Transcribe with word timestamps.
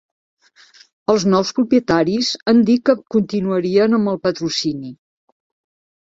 Els 1.13 1.25
nous 1.33 1.49
propietaris 1.57 2.29
han 2.51 2.63
dit 2.69 2.81
que 2.89 2.95
continuarien 3.15 3.93
amb 3.99 4.13
el 4.13 4.17
patrocini. 4.25 4.91